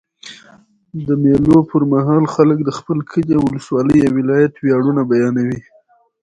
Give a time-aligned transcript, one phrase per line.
[1.07, 5.59] د مېلو پر مهال خلک د خپل کلي، اولسوالۍ یا ولایت ویاړونه بیانوي.